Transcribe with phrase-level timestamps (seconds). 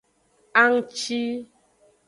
[0.61, 1.21] Anngci.